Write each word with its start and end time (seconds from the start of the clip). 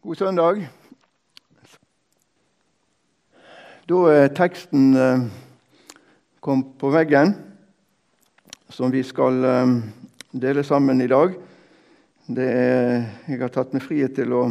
God 0.00 0.16
søndag. 0.16 0.62
Da 3.84 3.96
er 4.08 4.30
teksten 4.32 4.94
eh, 4.96 5.26
kom 6.40 6.62
på 6.80 6.88
veggen, 6.94 7.34
som 8.72 8.88
vi 8.94 9.02
skal 9.04 9.44
eh, 9.44 9.74
dele 10.32 10.64
sammen 10.64 11.04
i 11.04 11.08
dag. 11.10 11.34
Er, 12.32 13.04
jeg 13.28 13.42
har 13.42 13.52
tatt 13.52 13.76
meg 13.76 13.84
frihet 13.84 14.16
til 14.16 14.32
å, 14.38 14.46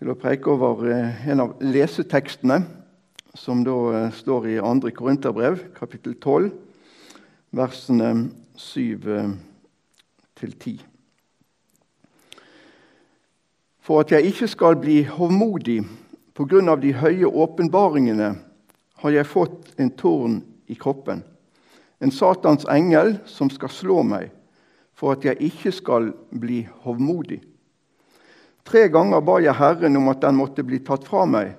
til 0.00 0.14
å 0.14 0.16
preike 0.16 0.56
over 0.56 0.88
eh, 0.88 1.28
en 1.28 1.44
av 1.44 1.60
lesetekstene, 1.60 2.62
som 3.36 3.60
da 3.68 4.08
står 4.22 4.48
i 4.54 4.56
2. 4.62 4.94
Korinterbrev, 4.96 5.66
kapittel 5.76 6.16
12, 6.16 6.48
versene 7.60 8.10
7 8.56 9.04
til 10.40 10.56
10. 10.56 10.93
For 13.84 14.00
at 14.00 14.14
jeg 14.14 14.30
ikke 14.30 14.48
skal 14.48 14.78
bli 14.80 15.02
hovmodig 15.04 15.82
pga. 16.34 16.76
de 16.76 16.92
høye 16.92 17.26
åpenbaringene, 17.26 18.34
har 18.96 19.10
jeg 19.10 19.26
fått 19.26 19.74
en 19.76 19.90
tårn 19.90 20.42
i 20.66 20.74
kroppen, 20.74 21.22
en 22.00 22.10
Satans 22.10 22.64
engel 22.64 23.18
som 23.26 23.50
skal 23.50 23.68
slå 23.68 24.02
meg, 24.02 24.30
for 24.94 25.12
at 25.12 25.24
jeg 25.24 25.36
ikke 25.36 25.72
skal 25.72 26.12
bli 26.30 26.66
hovmodig. 26.84 27.42
Tre 28.64 28.88
ganger 28.88 29.20
ba 29.20 29.38
jeg 29.44 29.54
Herren 29.54 29.96
om 29.96 30.08
at 30.08 30.22
den 30.22 30.38
måtte 30.40 30.64
bli 30.64 30.78
tatt 30.80 31.04
fra 31.04 31.26
meg, 31.26 31.52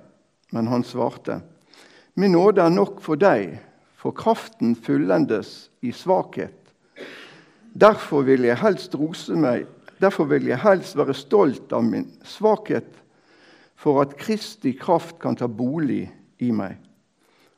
men 0.52 0.68
han 0.68 0.84
svarte, 0.84 1.42
Min 2.16 2.32
nåde 2.32 2.64
er 2.64 2.70
nok 2.72 3.02
for 3.04 3.20
deg, 3.20 3.60
for 3.94 4.16
kraften 4.16 4.74
fullendes 4.76 5.70
i 5.82 5.92
svakhet. 5.92 6.56
Derfor 7.76 8.24
vil 8.24 8.48
jeg 8.48 8.58
helst 8.58 8.96
rose 8.96 9.36
meg 9.36 9.68
Derfor 10.02 10.28
vil 10.30 10.50
jeg 10.50 10.60
helst 10.60 10.98
være 10.98 11.16
stolt 11.16 11.74
av 11.74 11.84
min 11.88 12.08
svakhet, 12.28 12.88
for 13.76 14.02
at 14.02 14.16
Kristi 14.20 14.74
kraft 14.80 15.18
kan 15.20 15.36
ta 15.36 15.48
bolig 15.48 16.08
i 16.44 16.52
meg. 16.56 16.78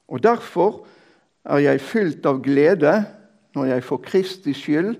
Og 0.09 0.21
derfor 0.23 0.83
er 1.47 1.63
jeg 1.63 1.83
fylt 1.83 2.25
av 2.25 2.41
glede 2.45 2.93
når 3.57 3.71
jeg 3.71 3.85
for 3.85 4.03
Kristi 4.03 4.53
skyld 4.53 4.95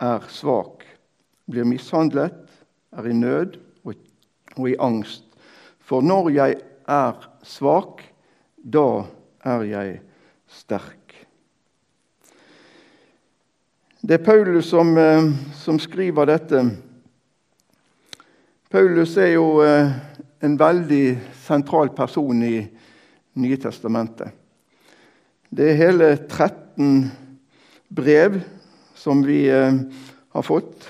er 0.00 0.26
svak, 0.32 0.84
blir 1.50 1.68
mishandlet, 1.68 2.36
er 2.94 3.08
i 3.10 3.16
nød 3.16 3.58
og 4.54 4.68
i 4.70 4.76
angst. 4.78 5.24
For 5.84 6.04
når 6.04 6.30
jeg 6.34 6.58
er 6.88 7.30
svak, 7.42 8.04
da 8.56 9.04
er 9.44 9.64
jeg 9.68 9.96
sterk. 10.48 11.03
Det 14.04 14.18
er 14.18 14.24
Paulus 14.24 14.66
som, 14.68 14.98
eh, 14.98 15.30
som, 15.56 15.78
skriver 15.78 16.26
dette. 16.28 16.58
Paulus 18.70 19.16
er 19.16 19.30
jo 19.32 19.62
eh, 19.64 19.94
en 20.44 20.58
veldig 20.60 21.20
sentral 21.46 21.88
person 21.96 22.42
i 22.44 22.58
Nye 23.34 23.56
testamentet. 23.56 24.28
Det 25.48 25.70
er 25.70 25.80
hele 25.80 26.10
13 26.28 27.10
brev 27.88 28.36
som 28.94 29.24
vi 29.24 29.48
eh, 29.48 29.80
har 30.36 30.44
fått 30.44 30.84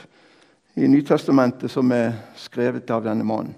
i 0.75 0.91
Nytestamentet, 0.91 1.71
som 1.71 1.93
er 1.95 2.17
skrevet 2.35 2.91
av 2.91 3.07
denne 3.07 3.23
mannen. 3.23 3.55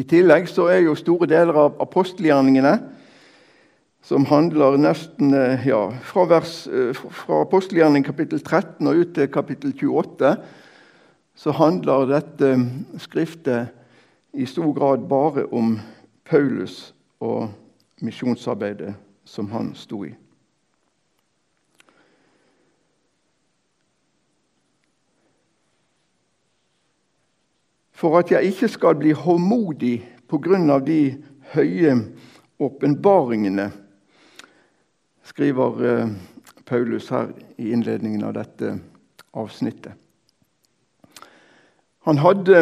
I 0.00 0.08
tillegg 0.08 0.48
så 0.48 0.70
er 0.72 0.86
jo 0.86 0.96
store 0.96 1.28
deler 1.28 1.60
av 1.66 1.76
apostelgjerningene 1.84 2.78
som 4.04 4.26
handler 4.28 4.76
nesten 4.76 5.32
eh, 5.34 5.66
ja, 5.68 5.88
fra, 6.04 6.26
vers, 6.28 6.66
eh, 6.68 6.92
fra 6.92 7.40
apostelgjerning 7.40 8.04
kapittel 8.04 8.42
13 8.42 8.86
og 8.86 9.00
ut 9.00 9.14
til 9.16 9.30
kapittel 9.32 9.72
28, 9.72 10.34
så 11.34 11.54
handler 11.56 12.10
dette 12.10 12.50
skriftet 13.00 13.72
i 14.36 14.44
stor 14.46 14.74
grad 14.76 15.06
bare 15.08 15.46
om 15.52 15.78
Paulus 16.28 16.92
og 17.20 17.48
misjonsarbeidet 18.04 18.92
som 19.24 19.48
han 19.54 19.72
sto 19.74 20.02
i. 20.04 20.12
For 27.94 28.18
at 28.18 28.28
jeg 28.34 28.52
ikke 28.52 28.68
skal 28.68 28.98
bli 29.00 29.14
håmodig 29.16 29.96
på 30.28 30.42
grunn 30.44 30.68
av 30.68 30.84
de 30.84 31.14
høye 31.54 31.94
åpenbaringene 32.60 33.70
skriver 35.24 35.84
eh, 35.84 36.08
Paulus 36.64 37.08
her 37.10 37.32
i 37.56 37.72
innledningen 37.72 38.24
av 38.24 38.34
dette 38.36 38.78
avsnittet. 39.32 39.92
Han 42.04 42.20
hadde 42.20 42.60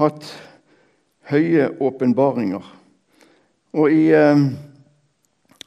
hatt 0.00 0.30
høye 1.30 1.68
åpenbaringer. 1.78 2.64
Og 3.78 3.94
i 3.94 4.08
eh, 4.14 4.42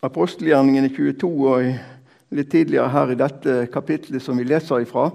apostelgjerningene 0.04 0.92
22 0.92 1.32
og 1.48 2.36
litt 2.36 2.52
tidligere 2.52 2.92
her 2.92 3.14
i 3.14 3.20
dette 3.20 3.58
kapitlet 3.72 4.24
som 4.24 4.40
vi 4.40 4.48
leser 4.48 4.84
ifra, 4.84 5.10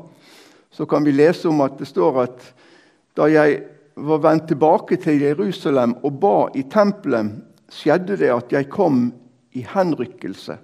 så 0.73 0.89
kan 0.89 1.05
vi 1.05 1.13
lese 1.13 1.51
om 1.51 1.61
at 1.61 1.77
det 1.81 1.91
står 1.91 2.23
at 2.25 2.45
da 3.17 3.29
jeg 3.29 3.61
var 4.01 4.23
vendt 4.25 4.49
tilbake 4.49 4.97
til 4.97 5.21
Jerusalem 5.21 5.99
og 6.01 6.17
ba 6.21 6.37
i 6.57 6.65
tempelet, 6.73 7.35
skjedde 7.73 8.17
det 8.21 8.31
at 8.33 8.53
jeg 8.53 8.71
kom 8.73 9.11
i 9.53 9.65
henrykkelse. 9.69 10.57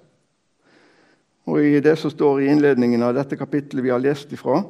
Og 1.49 1.65
i 1.65 1.81
det 1.81 1.97
som 1.99 2.13
står 2.13 2.43
i 2.43 2.51
innledningen 2.53 3.03
av 3.03 3.15
dette 3.17 3.39
kapittelet 3.41 3.85
vi 3.85 3.93
har 3.93 4.03
lest 4.03 4.33
ifra. 4.37 4.61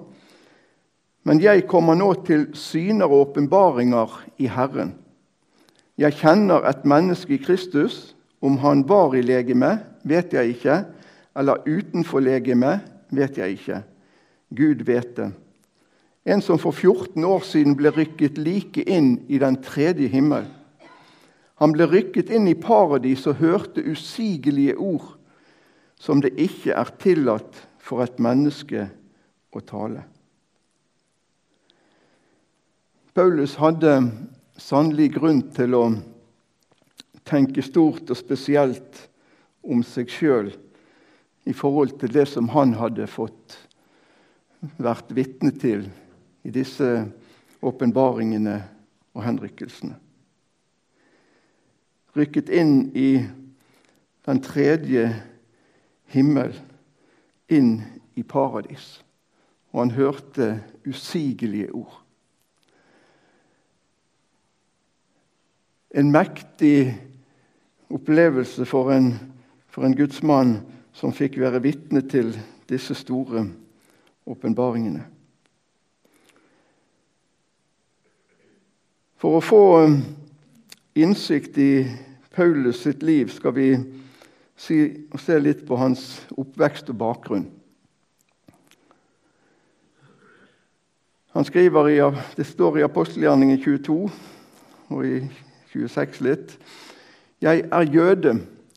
Men 1.27 1.43
jeg 1.43 1.67
kommer 1.69 1.99
nå 1.99 2.13
til 2.27 2.47
syner 2.57 3.11
og 3.11 3.33
åpenbaringer 3.33 4.15
i 4.39 4.47
Herren. 4.53 4.95
Jeg 5.99 6.15
kjenner 6.21 6.69
et 6.71 6.87
menneske 6.87 7.35
i 7.35 7.43
Kristus. 7.43 8.15
Om 8.39 8.61
han 8.63 8.85
var 8.87 9.17
i 9.19 9.23
legeme, 9.27 9.81
vet 10.07 10.31
jeg 10.31 10.53
ikke, 10.53 10.75
eller 11.35 11.65
utenfor 11.67 12.23
legeme, 12.23 12.77
vet 13.11 13.39
jeg 13.39 13.57
ikke. 13.57 13.81
Gud 14.55 14.85
vet 14.87 15.17
det. 15.17 15.33
En 16.29 16.43
som 16.45 16.59
for 16.59 16.71
14 16.71 17.25
år 17.25 17.43
siden 17.43 17.75
ble 17.75 17.91
rykket 17.91 18.39
like 18.39 18.85
inn 18.87 19.17
i 19.27 19.41
den 19.43 19.59
tredje 19.65 20.07
himmel. 20.13 20.47
Han 21.59 21.75
ble 21.75 21.89
rykket 21.91 22.31
inn 22.31 22.47
i 22.51 22.55
paradis 22.59 23.27
og 23.27 23.41
hørte 23.43 23.83
usigelige 23.83 24.77
ord 24.79 25.17
som 25.99 26.23
det 26.23 26.37
ikke 26.39 26.77
er 26.79 26.93
tillatt 27.03 27.59
for 27.83 28.05
et 28.05 28.21
menneske 28.23 28.87
å 29.51 29.63
tale. 29.67 30.05
Paulus 33.19 33.57
hadde 33.59 33.97
sannelig 34.59 35.11
grunn 35.17 35.43
til 35.55 35.75
å 35.75 35.85
tenke 37.27 37.65
stort 37.67 38.07
og 38.07 38.19
spesielt 38.19 39.03
om 39.67 39.83
seg 39.83 40.13
sjøl 40.13 40.53
i 41.49 41.55
forhold 41.57 41.99
til 41.99 42.15
det 42.15 42.29
som 42.31 42.51
han 42.55 42.77
hadde 42.79 43.11
fått 43.11 43.59
vært 44.79 45.11
vitne 45.15 45.51
til 45.59 45.89
i 46.47 46.55
disse 46.55 46.87
åpenbaringene 47.67 48.61
og 49.17 49.25
henrykkelsene 49.27 49.99
rykket 52.19 52.51
inn 52.51 52.91
i 52.97 53.11
den 54.27 54.43
tredje 54.45 55.09
himmel, 56.13 56.53
inn 57.49 57.83
i 58.19 58.23
paradis. 58.23 58.99
Og 59.73 59.81
han 59.81 59.95
hørte 59.97 60.49
usigelige 60.89 61.73
ord. 61.75 62.03
En 65.91 66.11
mektig 66.13 66.99
opplevelse 67.91 68.67
for 68.69 68.93
en, 68.93 69.15
for 69.69 69.87
en 69.87 69.97
gudsmann 69.97 70.59
som 70.93 71.15
fikk 71.17 71.39
være 71.41 71.63
vitne 71.65 72.03
til 72.11 72.35
disse 72.69 72.95
store 72.99 73.47
åpenbaringene. 74.29 75.07
For 79.19 79.39
å 79.39 79.43
få 79.43 79.63
innsikt 80.99 81.57
i 81.59 81.73
Paulus 82.39 82.83
sitt 82.83 83.03
liv 83.03 83.33
skal 83.35 83.51
vi 83.57 83.73
si, 84.55 84.77
se 85.19 85.39
litt 85.43 85.65
på 85.67 85.75
hans 85.81 86.03
oppvekst 86.39 86.93
og 86.93 86.99
bakgrunn. 87.01 87.49
Han 91.35 91.49
skriver 91.49 91.89
i, 91.91 91.97
Det 92.37 92.47
står 92.47 92.79
i 92.79 92.85
apostelgjerningen 92.87 93.59
22 93.59 93.97
og 94.95 95.03
i 95.03 95.19
26 95.73 96.23
litt. 96.29 96.55
Jeg 97.43 97.67
er 97.73 97.91
jøde, 97.91 98.37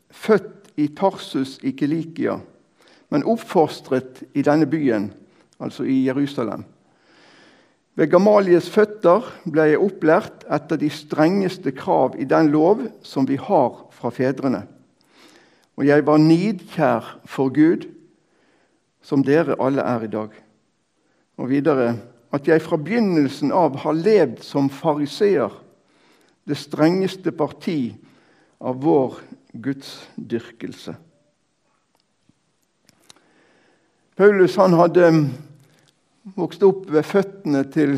født 0.10 0.74
i 0.82 0.88
Tarsus 0.98 1.60
i 1.62 1.76
Kilikia, 1.78 2.40
men 3.14 3.30
oppfostret 3.30 4.24
i 4.34 4.42
denne 4.42 4.66
byen, 4.66 5.12
altså 5.60 5.86
i 5.86 6.02
Jerusalem. 6.08 6.66
Ved 7.96 8.08
Gamalies 8.08 8.70
føtter 8.72 9.26
ble 9.52 9.66
jeg 9.74 9.82
opplært 9.84 10.46
etter 10.48 10.80
de 10.80 10.88
strengeste 10.94 11.74
krav 11.76 12.16
i 12.20 12.28
den 12.28 12.52
lov 12.54 12.86
som 13.04 13.28
vi 13.28 13.36
har 13.36 13.82
fra 13.92 14.12
fedrene. 14.16 14.64
Og 15.76 15.88
jeg 15.88 16.06
var 16.08 16.22
nidkjær 16.22 17.10
for 17.28 17.52
Gud, 17.52 17.90
som 19.02 19.26
dere 19.26 19.58
alle 19.60 19.84
er 19.84 20.06
i 20.06 20.12
dag. 20.12 20.32
Og 21.42 21.50
videre 21.50 21.96
at 22.32 22.48
jeg 22.48 22.64
fra 22.64 22.80
begynnelsen 22.80 23.52
av 23.52 23.76
har 23.84 23.98
levd 23.98 24.40
som 24.46 24.70
fariseer, 24.72 25.52
det 26.48 26.58
strengeste 26.58 27.34
parti 27.36 27.92
av 28.62 28.80
vår 28.82 29.20
gudsdyrkelse. 29.52 30.96
Paulus 34.16 34.56
han 34.60 34.76
hadde 34.78 35.08
vokst 36.24 36.64
opp 36.64 36.86
ved 36.92 37.06
føttene 37.08 37.64
til 37.74 37.98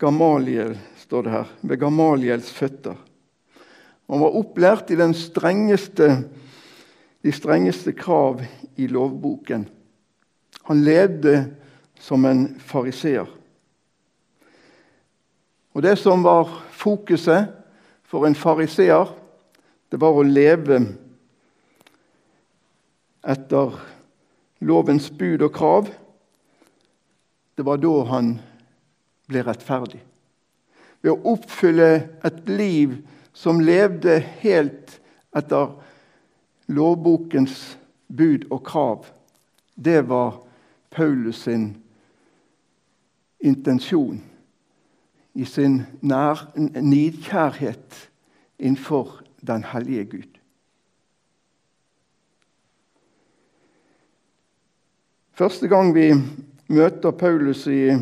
Gamaliel, 0.00 0.76
står 1.00 1.26
det 1.26 1.32
her. 1.32 1.52
Ved 1.62 1.80
Gamaliels 1.80 2.50
føtter. 2.52 2.96
Han 4.06 4.22
var 4.22 4.36
opplært 4.38 4.90
i 4.90 4.98
strengeste, 5.16 6.08
de 7.22 7.32
strengeste 7.32 7.92
krav 7.92 8.42
i 8.76 8.86
lovboken. 8.86 9.66
Han 10.68 10.84
levde 10.84 11.54
som 11.98 12.24
en 12.24 12.60
fariseer. 12.60 13.26
Og 15.74 15.82
Det 15.82 15.98
som 15.98 16.22
var 16.22 16.48
fokuset 16.70 17.48
for 18.04 18.26
en 18.26 18.34
fariseer, 18.34 19.10
det 19.90 20.00
var 20.00 20.14
å 20.16 20.22
leve 20.22 20.78
etter 23.26 23.74
lovens 24.60 25.10
bud 25.10 25.42
og 25.42 25.52
krav. 25.52 25.90
Det 27.56 27.64
var 27.64 27.80
da 27.80 27.94
han 28.10 28.36
ble 29.30 29.42
rettferdig. 29.46 30.02
Ved 31.00 31.12
å 31.12 31.34
oppfylle 31.34 31.90
et 32.26 32.48
liv 32.50 32.98
som 33.36 33.60
levde 33.64 34.18
helt 34.42 34.98
etter 35.36 35.72
lovbokens 36.72 37.76
bud 38.08 38.46
og 38.50 38.62
krav. 38.66 39.08
Det 39.74 40.02
var 40.08 40.40
Paulus 40.90 41.44
sin 41.46 41.68
intensjon 43.40 44.22
i 45.36 45.44
sin 45.44 45.82
nær, 46.00 46.46
nidkjærhet 46.56 48.08
innenfor 48.58 49.20
den 49.44 49.64
hellige 49.68 50.04
Gud. 50.04 50.32
Første 55.36 55.68
gang 55.68 55.92
vi 55.94 56.08
møter 56.68 57.14
Paulus 57.14 57.66
i 57.70 57.94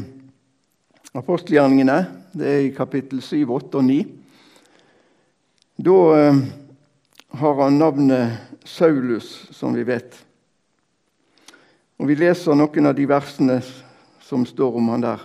apostelgjerningene, 1.14 1.98
det 2.32 2.46
er 2.48 2.60
i 2.64 2.74
kapittel 2.74 3.20
7, 3.22 3.44
8 3.52 3.80
og 3.80 3.84
9. 3.84 3.98
Da 5.84 5.98
eh, 6.16 6.38
har 7.40 7.60
han 7.60 7.78
navnet 7.78 8.64
Saulus, 8.64 9.28
som 9.52 9.74
vi 9.76 9.84
vet. 9.84 10.16
Og 12.00 12.08
Vi 12.08 12.16
leser 12.18 12.56
noen 12.56 12.88
av 12.88 12.96
de 12.96 13.06
versene 13.06 13.60
som 14.24 14.46
står 14.48 14.80
om 14.80 14.88
han 14.94 15.04
der. 15.04 15.20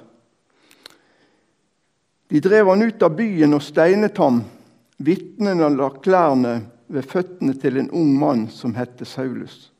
De 2.29 2.41
drev 2.43 2.69
han 2.69 2.83
ut 2.85 3.01
av 3.01 3.15
byen 3.17 3.55
og 3.57 3.63
steinet 3.65 4.19
ham. 4.21 4.43
Vitnene 5.01 5.71
la 5.73 5.87
klærne 5.95 6.59
ved 6.91 7.07
føttene 7.07 7.55
til 7.57 7.79
en 7.79 7.89
ung 7.95 8.11
mann 8.19 8.45
som 8.53 8.75
het 8.77 9.01
Saulus. 9.07 9.71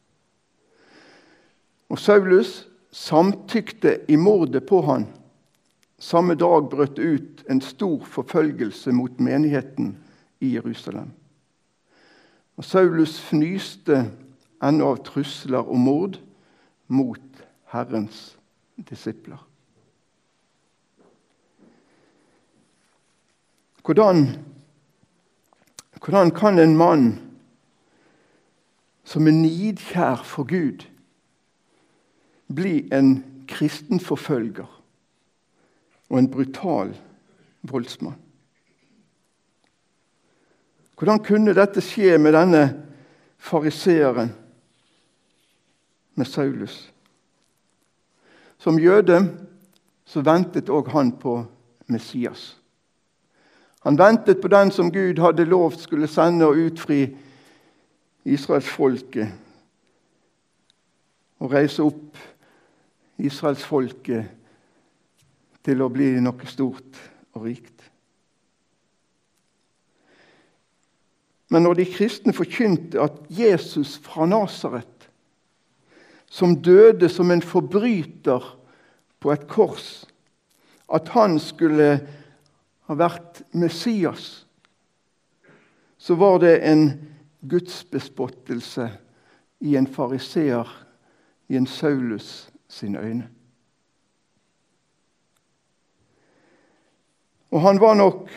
Og 1.90 2.00
Saulus 2.00 2.69
samtykte 2.92 4.00
i 4.08 4.18
mordet 4.18 4.66
på 4.66 4.82
han. 4.82 5.08
Samme 6.00 6.36
dag 6.36 6.70
brøt 6.72 6.96
det 6.96 7.04
ut 7.04 7.44
en 7.50 7.62
stor 7.62 8.06
forfølgelse 8.06 8.92
mot 8.96 9.20
menigheten 9.20 9.98
i 10.40 10.54
Jerusalem. 10.56 11.12
Og 12.58 12.66
Saulus 12.66 13.20
fnyste 13.20 14.06
ennå 14.64 14.94
av 14.94 15.04
trusler 15.08 15.64
og 15.64 15.80
mord 15.80 16.18
mot 16.88 17.44
Herrens 17.72 18.38
disipler. 18.90 19.40
Hvordan, 23.84 24.26
hvordan 26.04 26.32
kan 26.36 26.60
en 26.60 26.78
mann 26.78 27.08
som 29.04 29.28
er 29.28 29.34
nidkjær 29.34 30.22
for 30.28 30.46
Gud, 30.46 30.86
bli 32.56 32.88
en 32.94 33.24
kristen 33.48 34.00
forfølger 34.00 34.68
og 36.10 36.19
en 36.19 36.31
brutal 36.31 36.94
voldsmann. 37.62 38.18
Hvordan 40.98 41.24
kunne 41.24 41.56
dette 41.56 41.81
skje 41.81 42.18
med 42.18 42.34
denne 42.36 42.63
fariseeren, 43.38 44.34
med 46.16 46.25
Saulus? 46.25 46.94
Som 48.57 48.80
jøde 48.80 49.22
så 50.06 50.22
ventet 50.22 50.69
òg 50.69 50.90
han 50.92 51.13
på 51.16 51.38
Messias. 51.88 52.57
Han 53.88 53.98
ventet 53.98 54.42
på 54.42 54.52
den 54.52 54.72
som 54.72 54.92
Gud 54.92 55.22
hadde 55.24 55.45
lovt 55.48 55.80
skulle 55.80 56.07
sende 56.07 56.45
og 56.50 56.60
utfri 56.60 57.06
israelsfolket 58.25 59.30
og 61.40 61.54
reise 61.54 61.84
opp 61.84 62.19
israelsfolket 63.19 64.25
til 65.66 65.81
å 65.83 65.89
bli 65.92 66.16
noe 66.24 66.48
stort 66.50 67.00
og 67.36 67.45
rikt. 67.45 67.75
Men 71.50 71.66
når 71.66 71.80
de 71.80 71.88
kristne 71.89 72.33
forkynte 72.36 73.01
at 73.01 73.18
Jesus 73.33 73.98
fra 74.06 74.27
Nasaret, 74.30 75.10
som 76.30 76.60
døde 76.62 77.10
som 77.10 77.31
en 77.33 77.42
forbryter 77.42 78.44
på 79.19 79.31
et 79.33 79.48
kors, 79.50 80.06
at 80.94 81.10
han 81.16 81.39
skulle 81.42 81.89
ha 82.89 82.98
vært 82.98 83.42
Messias, 83.57 84.45
så 85.98 86.16
var 86.16 86.38
det 86.45 86.60
en 86.69 86.86
gudsbespottelse 87.50 88.88
i 89.66 89.75
en 89.75 89.89
fariseer, 89.89 90.69
i 91.50 91.57
en 91.57 91.68
Saulus 91.68 92.50
sine 92.69 93.01
øyne. 93.01 93.30
Og 97.50 97.62
han 97.62 97.81
var 97.81 97.94
nok 97.98 98.30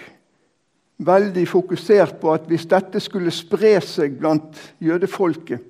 veldig 0.98 1.48
fokusert 1.48 2.16
på 2.20 2.32
at 2.32 2.46
hvis 2.48 2.64
dette 2.70 3.00
skulle 3.00 3.32
spre 3.34 3.74
seg 3.84 4.16
blant 4.18 4.58
jødefolket, 4.80 5.60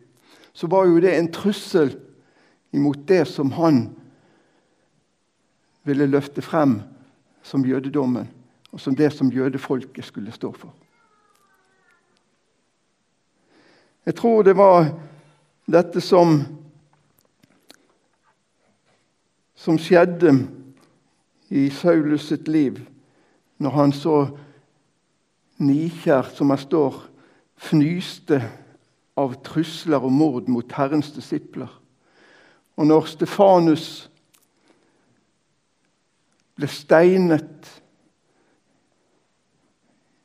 så 0.52 0.68
var 0.70 0.86
jo 0.86 1.00
det 1.00 1.16
en 1.16 1.30
trussel 1.32 1.94
imot 2.72 3.08
det 3.08 3.24
som 3.28 3.50
han 3.56 3.82
ville 5.82 6.06
løfte 6.06 6.42
frem 6.42 6.78
som 7.42 7.64
jødedommen, 7.66 8.28
og 8.72 8.80
som 8.80 8.94
det 8.96 9.10
som 9.12 9.32
jødefolket 9.32 10.04
skulle 10.04 10.32
stå 10.32 10.52
for. 10.52 10.70
Jeg 14.06 14.14
tror 14.14 14.42
det 14.42 14.54
var 14.56 14.92
dette 15.70 16.00
som 16.00 16.42
som 19.62 19.78
skjedde 19.78 20.32
i 21.54 21.68
Saulus 21.70 22.26
sitt 22.32 22.48
liv 22.50 22.80
når 23.62 23.76
han 23.76 23.92
så 23.94 24.16
nikjær, 25.62 26.32
som 26.34 26.50
han 26.50 26.58
står, 26.58 26.96
fnyste 27.62 28.40
av 29.14 29.36
trusler 29.46 30.02
og 30.02 30.10
mord 30.10 30.50
mot 30.50 30.74
Herrens 30.74 31.12
disipler. 31.14 31.70
Og 32.74 32.88
når 32.90 33.06
Stefanus 33.12 33.86
ble 36.58 36.66
steinet 36.66 37.70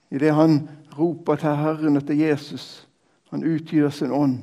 idet 0.09 0.33
han 0.33 0.63
roper 0.97 1.37
til 1.37 1.61
Herren 1.61 2.01
og 2.01 2.07
til 2.09 2.25
Jesus, 2.25 2.87
han 3.29 3.45
utgir 3.45 3.91
sin 3.93 4.15
ånd, 4.15 4.39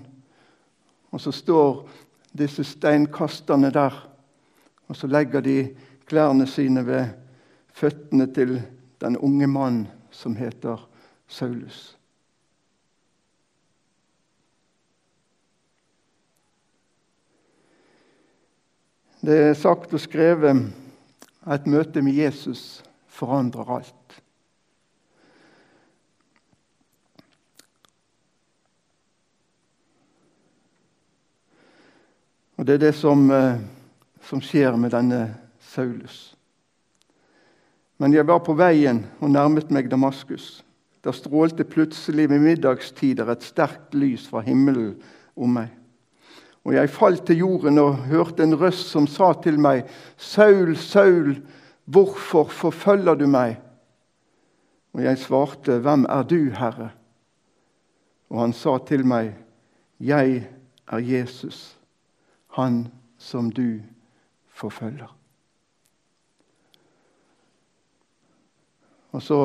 og 1.10 1.18
så 1.20 1.34
står 1.34 1.86
disse 2.36 2.62
steinkasterne 2.68 3.74
der 3.74 4.13
og 4.88 4.96
så 4.96 5.06
legger 5.06 5.40
de 5.40 5.74
klærne 6.06 6.46
sine 6.46 6.86
ved 6.86 7.06
føttene 7.72 8.26
til 8.34 8.62
den 9.00 9.16
unge 9.16 9.46
mannen 9.46 9.88
som 10.10 10.36
heter 10.36 10.88
Saulus. 11.26 11.98
Det 19.24 19.36
er 19.40 19.54
sagt 19.56 19.94
og 19.94 20.00
skrevet 20.00 20.66
at 21.48 21.66
møtet 21.66 21.72
møte 21.72 22.02
med 22.04 22.12
Jesus 22.12 22.82
forandrer 23.08 23.70
alt. 23.78 24.20
Og 32.56 32.66
Det 32.66 32.74
er 32.74 32.78
det 32.78 32.94
som 32.94 33.30
eh, 33.30 33.58
som 34.25 34.40
skjer 34.43 34.76
med 34.81 34.95
denne 34.95 35.26
Saulus. 35.61 36.35
Men 37.97 38.12
jeg 38.12 38.26
var 38.26 38.40
på 38.45 38.57
veien 38.59 39.04
og 39.21 39.31
nærmet 39.31 39.71
meg 39.73 39.90
Damaskus. 39.90 40.64
Da 41.04 41.12
strålte 41.12 41.66
plutselig 41.69 42.26
ved 42.31 42.43
middagstider 42.43 43.28
et 43.31 43.45
sterkt 43.45 43.95
lys 43.95 44.26
fra 44.31 44.43
himmelen 44.45 44.95
om 45.37 45.52
meg. 45.59 45.69
Og 46.64 46.73
jeg 46.73 46.90
falt 46.90 47.26
til 47.28 47.43
jorden 47.43 47.78
og 47.78 48.07
hørte 48.09 48.43
en 48.43 48.57
røst 48.57 48.88
som 48.88 49.07
sa 49.07 49.35
til 49.43 49.61
meg, 49.61 49.85
'Saul, 50.16 50.76
Saul, 50.76 51.37
'Hvorfor 51.85 52.45
forfølger 52.49 53.14
du 53.14 53.26
meg?' 53.26 53.61
Og 54.95 55.02
jeg 55.02 55.19
svarte, 55.19 55.78
'Hvem 55.78 56.07
er 56.09 56.23
du, 56.23 56.50
Herre?' 56.50 56.90
Og 58.31 58.40
han 58.40 58.52
sa 58.52 58.78
til 58.78 59.07
meg, 59.07 59.35
'Jeg 60.00 60.49
er 60.88 60.99
Jesus, 60.99 61.78
han 62.49 62.88
som 63.19 63.50
du 63.50 63.81
forfølger'. 64.54 65.12
Og 69.14 69.23
så 69.23 69.38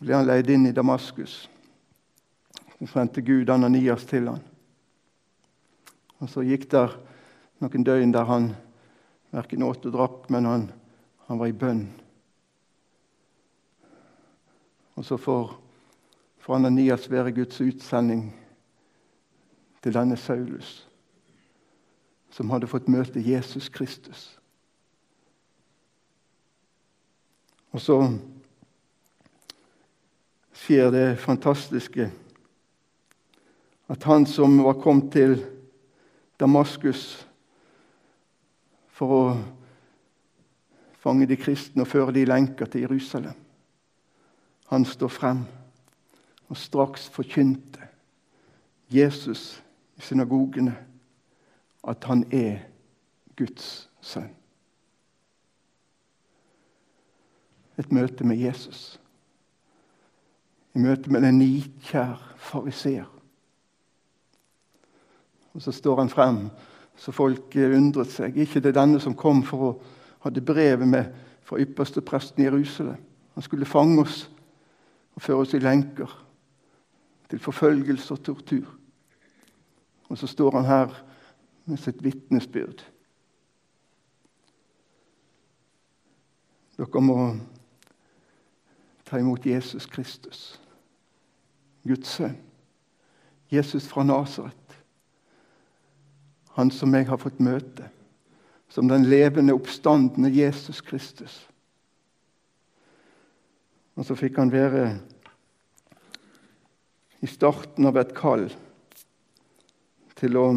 ble 0.00 0.14
han 0.16 0.26
leid 0.26 0.50
inn 0.50 0.66
i 0.66 0.72
Damaskus. 0.72 1.48
Så 2.78 2.86
sendte 2.86 3.22
Gud 3.24 3.50
Ananias 3.50 4.04
til 4.08 4.28
han. 4.28 4.40
Og 6.20 6.30
Så 6.30 6.44
gikk 6.46 6.70
der 6.72 6.94
noen 7.60 7.84
døgn 7.84 8.12
der 8.12 8.24
han 8.24 8.54
verken 9.34 9.66
åt 9.66 9.84
og 9.86 9.92
drakk, 9.92 10.30
men 10.30 10.48
han, 10.48 10.64
han 11.28 11.38
var 11.40 11.50
i 11.50 11.56
bønn. 11.58 11.84
Og 14.94 15.04
så 15.04 15.18
får, 15.18 15.52
får 16.38 16.56
Ananias 16.56 17.10
være 17.10 17.34
Guds 17.34 17.60
utsending 17.60 18.28
til 19.82 19.94
denne 19.94 20.16
Saulus, 20.16 20.86
som 22.34 22.50
hadde 22.50 22.66
fått 22.66 22.90
møte 22.90 23.22
Jesus 23.22 23.68
Kristus. 23.70 24.32
Og 27.70 27.82
så 27.82 27.98
skjer 30.54 30.90
det 30.94 31.08
fantastiske 31.22 32.08
at 33.90 34.06
han 34.08 34.26
som 34.26 34.56
var 34.64 34.80
kommet 34.82 35.12
til 35.14 35.34
Damaskus 36.40 37.04
for 38.94 39.14
å 39.14 39.24
fange 41.02 41.28
de 41.30 41.38
kristne 41.38 41.84
og 41.84 41.90
føre 41.90 42.14
de 42.16 42.24
lenker 42.26 42.70
til 42.70 42.86
Jerusalem. 42.86 43.36
Han 44.72 44.86
står 44.88 45.12
frem 45.12 45.44
og 46.48 46.58
straks 46.58 47.06
forkynte 47.12 47.90
Jesus 48.90 49.62
i 49.98 50.02
synagogene 50.02 50.74
at 51.88 52.04
han 52.04 52.24
er 52.32 52.58
Guds 53.36 53.90
sønn. 54.00 54.30
Et 57.78 57.92
møte 57.92 58.24
med 58.24 58.38
Jesus. 58.38 59.00
I 60.74 60.78
møte 60.78 61.10
med 61.10 61.26
en 61.26 61.38
nikjær 61.38 62.20
fariseer. 62.38 63.08
Og 65.54 65.62
så 65.62 65.72
står 65.72 65.98
han 65.98 66.10
frem, 66.10 66.38
så 66.96 67.12
folk 67.12 67.56
undret 67.56 68.10
seg. 68.10 68.36
Ikke 68.38 68.62
det 68.62 68.74
denne 68.74 69.00
som 69.02 69.14
kom 69.18 69.42
for 69.46 69.66
å 69.66 69.74
hadde 70.24 70.40
brevet 70.40 70.88
med 70.88 71.10
fra 71.44 71.58
ypperste 71.60 72.00
presten 72.00 72.42
i 72.42 72.46
Jerusalem. 72.46 73.00
Han 73.34 73.42
skulle 73.42 73.68
fange 73.68 74.00
oss 74.02 74.30
og 75.14 75.22
føre 75.22 75.44
oss 75.44 75.54
i 75.54 75.60
lenker 75.62 76.10
til 77.30 77.42
forfølgelse 77.42 78.14
og 78.14 78.22
tortur. 78.24 78.70
Og 80.08 80.18
så 80.18 80.26
står 80.30 80.56
han 80.56 80.68
her 80.68 80.94
med 81.64 81.80
sitt 81.80 82.02
vitnesbyrd. 82.04 82.84
Dere 86.74 87.00
må 87.00 87.18
ta 89.06 89.20
imot 89.20 89.46
Jesus 89.46 89.86
Kristus, 89.86 90.60
Guds 91.86 92.16
sønn. 92.16 92.36
Jesus 93.52 93.86
fra 93.86 94.02
Nasaret. 94.02 94.78
Han 96.56 96.70
som 96.70 96.94
jeg 96.94 97.06
har 97.06 97.20
fått 97.20 97.40
møte. 97.44 97.88
Som 98.68 98.88
den 98.90 99.04
levende, 99.06 99.54
oppstandende 99.54 100.32
Jesus 100.34 100.80
Kristus. 100.82 101.44
Og 103.94 104.06
så 104.08 104.16
fikk 104.18 104.40
han 104.40 104.50
være 104.50 104.88
i 107.22 107.30
starten 107.30 107.86
av 107.86 108.00
et 108.00 108.14
kall 108.16 108.48
til 110.18 110.40
å 110.40 110.48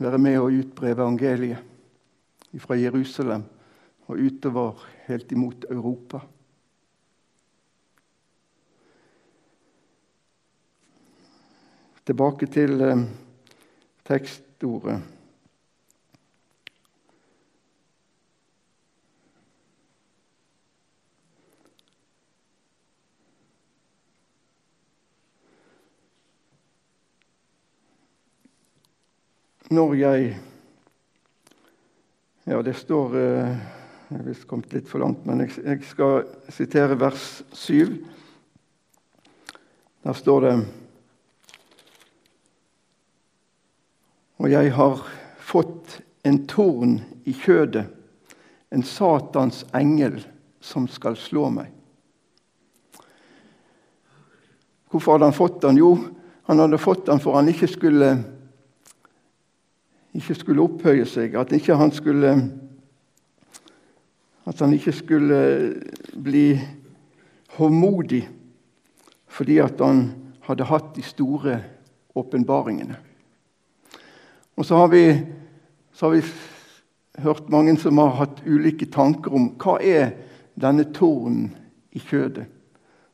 være 0.00 0.18
med 0.18 0.38
og 0.40 0.54
utbre 0.56 0.94
evangeliet 0.94 2.58
fra 2.58 2.78
Jerusalem 2.80 3.44
og 4.08 4.18
utover 4.18 4.80
helt 5.06 5.32
imot 5.32 5.66
Europa. 5.70 6.22
Tilbake 12.06 12.48
til 12.50 12.80
eh, 12.82 13.04
tekstordet. 14.08 15.19
Når 29.70 29.92
jeg 29.94 30.30
Ja, 32.44 32.62
det 32.62 32.72
står 32.74 33.12
eh, 33.16 33.50
Jeg 34.10 34.16
har 34.18 34.24
visst 34.26 34.46
kommet 34.50 34.72
litt 34.74 34.88
for 34.90 34.98
langt, 34.98 35.22
men 35.22 35.44
jeg, 35.44 35.52
jeg 35.62 35.84
skal 35.86 36.24
sitere 36.50 36.96
vers 36.98 37.44
7. 37.54 37.92
Der 40.02 40.16
står 40.18 40.40
det 40.42 40.54
Og 44.40 44.50
jeg 44.50 44.72
har 44.74 45.04
fått 45.38 46.00
en 46.26 46.40
torn 46.50 46.98
i 47.22 47.36
kjødet, 47.36 47.86
en 48.74 48.82
Satans 48.82 49.62
engel 49.70 50.18
som 50.58 50.90
skal 50.90 51.14
slå 51.14 51.46
meg. 51.54 51.70
Hvorfor 54.90 55.14
hadde 55.14 55.30
han 55.30 55.38
fått 55.38 55.62
den? 55.62 55.78
Jo, 55.78 55.94
han 56.50 56.58
hadde 56.58 56.82
fått 56.82 57.06
den 57.06 57.22
for 57.22 57.38
han 57.38 57.52
ikke 57.52 57.70
skulle, 57.70 58.10
ikke 60.14 60.34
skulle 60.34 60.62
opphøye 60.64 61.06
seg. 61.06 61.34
At, 61.38 61.52
han 61.52 61.92
skulle, 61.92 62.32
at 64.46 64.58
han 64.58 64.72
ikke 64.74 64.92
skulle 64.92 65.40
bli 66.14 66.60
håndmodig 67.58 68.28
fordi 69.30 69.60
han 69.62 70.00
hadde 70.42 70.66
hatt 70.66 70.96
de 70.96 71.02
store 71.06 71.60
åpenbaringene. 72.18 72.96
Og 74.58 74.66
så 74.66 74.76
har, 74.76 74.88
vi, 74.90 75.04
så 75.92 76.06
har 76.08 76.16
vi 76.16 76.22
hørt 77.22 77.48
mange 77.48 77.76
som 77.78 77.98
har 78.02 78.16
hatt 78.18 78.42
ulike 78.46 78.90
tanker 78.90 79.32
om 79.32 79.52
hva 79.60 79.78
er 79.78 80.10
denne 80.60 80.84
tornen 80.92 81.52
i 81.94 82.02
kjødet 82.02 82.48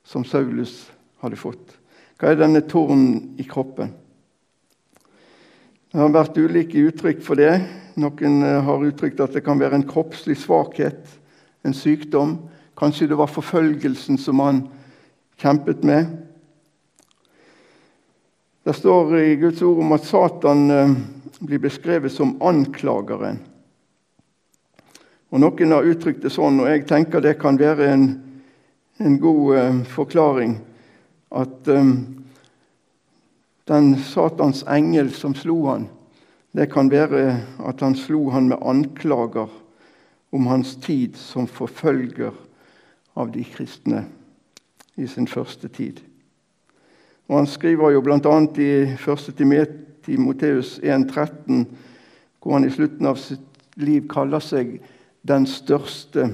som 0.06 0.24
Saulus 0.24 0.86
hadde 1.20 1.38
fått. 1.38 1.76
Hva 2.16 2.32
er 2.32 2.40
denne 2.40 2.62
tornen 2.64 3.36
i 3.38 3.44
kroppen? 3.46 3.92
Det 5.96 6.02
har 6.02 6.10
vært 6.12 6.36
ulike 6.36 6.80
uttrykk 6.90 7.22
for 7.24 7.40
det. 7.40 7.54
Noen 7.96 8.42
eh, 8.44 8.58
har 8.66 8.82
uttrykt 8.84 9.20
at 9.24 9.32
det 9.32 9.40
kan 9.46 9.56
være 9.56 9.78
en 9.78 9.86
kroppslig 9.88 10.34
svakhet, 10.36 11.06
en 11.64 11.72
sykdom. 11.72 12.34
Kanskje 12.76 13.06
det 13.08 13.16
var 13.16 13.30
forfølgelsen 13.32 14.18
som 14.20 14.42
han 14.44 14.58
kjempet 15.40 15.86
med. 15.88 16.10
Det 18.68 18.74
står 18.76 19.16
i 19.22 19.38
Guds 19.40 19.64
ord 19.64 19.80
om 19.86 19.96
at 19.96 20.04
Satan 20.04 20.60
eh, 20.74 20.92
blir 21.40 21.64
beskrevet 21.64 22.12
som 22.12 22.36
anklageren. 22.44 23.40
Og 25.32 25.40
Noen 25.46 25.72
har 25.78 25.88
uttrykt 25.94 26.28
det 26.28 26.34
sånn, 26.36 26.60
og 26.60 26.68
jeg 26.74 26.84
tenker 26.92 27.24
det 27.24 27.38
kan 27.40 27.56
være 27.56 27.88
en, 27.94 28.06
en 29.00 29.16
god 29.24 29.48
uh, 29.56 29.80
forklaring, 29.96 30.58
at 31.32 31.72
um, 31.72 32.15
den 33.66 33.96
Satans 33.98 34.62
engel 34.68 35.10
som 35.12 35.34
slo 35.34 35.66
han, 35.66 35.88
det 36.56 36.70
kan 36.72 36.90
være 36.90 37.40
at 37.66 37.82
han 37.84 37.96
slo 37.98 38.30
han 38.30 38.48
med 38.48 38.62
anklager 38.62 39.50
om 40.32 40.46
hans 40.46 40.76
tid 40.80 41.16
som 41.18 41.48
forfølger 41.50 42.32
av 43.16 43.32
de 43.34 43.44
kristne 43.44 44.04
i 44.96 45.06
sin 45.06 45.26
første 45.26 45.68
tid. 45.68 46.00
Og 47.28 47.36
Han 47.36 47.46
skriver 47.46 47.90
jo 47.90 48.00
bl.a. 48.00 48.36
i 48.56 48.70
1. 48.94 49.34
Timoteus 50.06 50.78
1,13, 50.78 51.64
hvor 52.40 52.52
han 52.52 52.64
i 52.64 52.70
slutten 52.70 53.06
av 53.06 53.18
sitt 53.18 53.40
liv 53.76 54.06
kaller 54.08 54.40
seg 54.40 54.78
den 55.26 55.46
største 55.50 56.28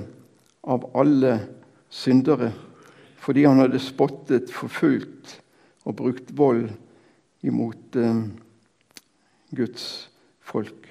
av 0.62 0.84
alle 0.94 1.38
syndere, 1.88 2.52
fordi 3.16 3.46
han 3.48 3.62
hadde 3.62 3.80
spottet, 3.80 4.52
forfulgt 4.52 5.38
og 5.88 5.96
brukt 5.96 6.36
vold 6.36 6.68
imot 7.42 7.96
eh, 7.96 8.22
Guds 9.50 9.86
folk. 10.40 10.88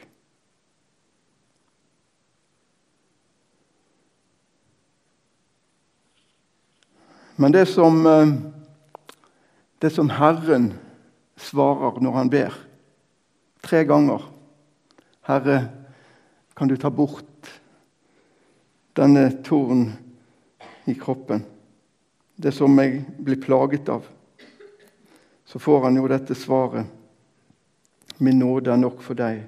Men 7.36 7.51
det 7.51 7.65
som, 7.65 8.05
eh, 8.05 8.34
det 9.79 9.89
som 9.89 10.10
Herren 10.10 10.74
svarer 11.38 12.01
når 12.03 12.12
han 12.20 12.29
ber, 12.29 12.53
tre 13.65 13.84
ganger. 13.88 14.22
Herre, 15.25 15.58
kan 16.53 16.67
du 16.67 16.75
ta 16.77 16.91
bort 16.93 17.50
denne 18.93 19.29
torn 19.46 19.88
i 20.86 20.93
kroppen, 20.93 21.46
det 22.36 22.51
som 22.53 22.77
jeg 22.77 23.05
blir 23.17 23.39
plaget 23.41 23.89
av, 23.89 24.05
så 25.51 25.60
får 25.60 25.81
han 25.84 25.98
jo 26.00 26.08
dette 26.08 26.36
svaret. 26.36 26.88
Min 28.24 28.39
nåde 28.39 28.72
er 28.72 28.79
nok 28.79 29.01
for 29.03 29.20
deg, 29.20 29.41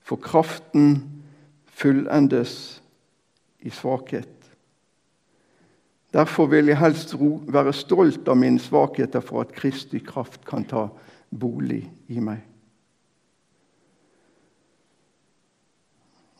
for 0.00 0.16
kraften 0.16 0.94
fullendes 1.68 2.54
i 3.60 3.70
svakhet. 3.70 4.30
Derfor 6.12 6.48
vil 6.48 6.70
jeg 6.72 6.80
helst 6.80 7.12
være 7.18 7.74
stolt 7.76 8.28
av 8.28 8.40
mine 8.40 8.60
svakheter 8.60 9.20
for 9.24 9.44
at 9.44 9.52
Kristi 9.56 10.00
kraft 10.00 10.46
kan 10.48 10.64
ta 10.64 10.86
bolig 11.28 11.82
i 12.08 12.20
meg. 12.20 12.40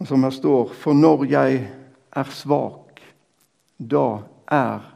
Og 0.01 0.09
som 0.09 0.25
her 0.25 0.33
står 0.35 0.73
For 0.81 0.97
når 0.97 1.29
jeg 1.31 1.61
er 2.17 2.35
svak, 2.41 3.05
da 3.77 4.25
er 4.49 4.91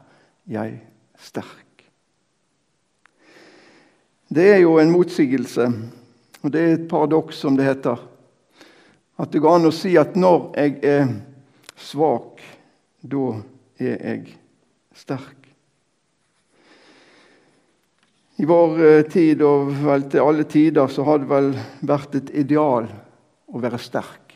jeg 0.49 0.81
sterk. 1.21 1.66
Det 4.27 4.43
er 4.53 4.59
jo 4.59 4.75
en 4.81 4.91
motsigelse, 4.91 5.69
og 6.43 6.51
det 6.51 6.61
er 6.61 6.73
et 6.75 6.87
paradoks, 6.91 7.39
som 7.39 7.55
det 7.55 7.67
heter. 7.67 8.01
At 9.17 9.31
det 9.31 9.39
går 9.39 9.55
an 9.55 9.69
å 9.69 9.73
si 9.73 9.95
at 9.97 10.17
når 10.19 10.51
jeg 10.59 10.75
er 10.83 11.07
svak, 11.79 12.43
da 13.07 13.29
er 13.79 13.95
jeg 13.95 14.35
sterk. 14.97 15.47
I 18.37 18.45
vår 18.45 18.83
eh, 18.85 19.01
tid, 19.09 19.41
og 19.41 19.71
vel 19.81 20.05
til 20.11 20.21
alle 20.21 20.45
tider, 20.45 20.91
så 20.91 21.07
har 21.07 21.23
det 21.23 21.31
vel 21.31 21.49
vært 21.87 22.19
et 22.19 22.35
ideal 22.37 22.91
å 23.47 23.63
være 23.63 23.79
sterk. 23.81 24.35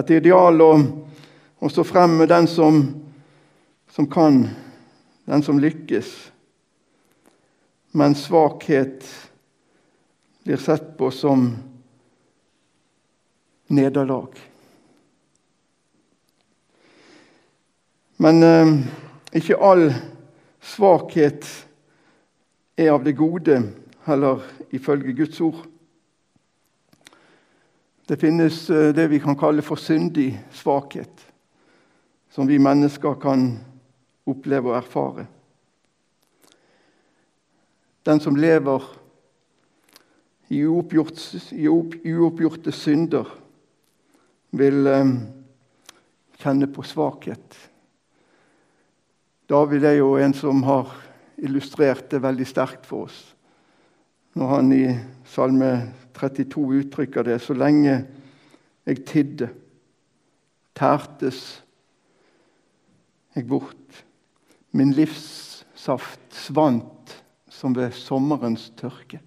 Et 0.00 0.16
ideal 0.16 0.64
å, 0.64 0.72
å 1.60 1.70
stå 1.70 1.84
frem 1.86 2.16
med 2.22 2.32
den 2.32 2.48
som, 2.50 2.82
som 3.92 4.08
kan, 4.10 4.46
den 5.28 5.44
som 5.44 5.60
lykkes. 5.62 6.31
Men 7.92 8.14
svakhet 8.14 9.04
blir 10.42 10.56
sett 10.56 10.98
på 10.98 11.10
som 11.10 11.56
nederlag. 13.66 14.28
Men 18.16 18.42
eh, 18.42 18.72
ikke 19.32 19.58
all 19.60 19.90
svakhet 20.62 21.46
er 22.76 22.94
av 22.94 23.04
det 23.04 23.12
gode, 23.18 23.58
heller 24.06 24.40
ifølge 24.70 25.12
Guds 25.12 25.40
ord. 25.40 25.60
Det 28.08 28.16
finnes 28.16 28.70
eh, 28.70 28.94
det 28.96 29.08
vi 29.12 29.20
kan 29.20 29.36
kalle 29.36 29.62
for 29.62 29.76
syndig 29.76 30.30
svakhet, 30.52 31.26
som 32.32 32.48
vi 32.48 32.60
mennesker 32.62 33.20
kan 33.20 33.50
oppleve 34.24 34.72
og 34.72 34.80
erfare. 34.80 35.28
Den 38.02 38.20
som 38.20 38.36
lever 38.36 38.82
i 40.52 40.60
uoppgjorte 40.66 42.72
synder, 42.74 43.28
vil 44.52 44.86
eh, 44.86 45.12
kjenne 46.42 46.66
på 46.68 46.82
svakhet 46.84 47.56
David 49.52 49.84
er 49.84 49.98
jo 49.98 50.14
en 50.16 50.32
som 50.32 50.62
har 50.64 50.88
illustrert 51.42 52.06
det 52.12 52.22
veldig 52.24 52.46
sterkt 52.48 52.86
for 52.88 53.08
oss. 53.08 53.18
Når 54.38 54.48
han 54.48 54.70
i 54.72 54.84
Salme 55.28 55.72
32 56.16 56.62
uttrykker 56.78 57.26
det 57.26 57.36
så 57.44 57.56
lenge 57.56 57.98
jeg 58.88 59.02
tidde, 59.08 59.50
tærtes 60.78 61.42
jeg 63.36 63.44
bort. 63.50 64.00
Min 64.72 64.94
livssaft 64.96 66.32
svant 66.32 66.91
som 67.62 67.76
ved 67.76 67.92
sommerens 67.94 68.72
tørke. 68.74 69.20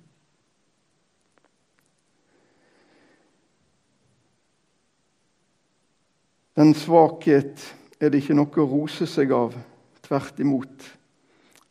Den 6.55 6.73
svakhet 6.75 7.63
er 7.99 8.11
det 8.11 8.19
ikke 8.19 8.35
noe 8.35 8.59
å 8.59 8.67
rose 8.67 9.07
seg 9.07 9.31
av. 9.35 9.55
Tvert 10.03 10.39
imot. 10.43 10.83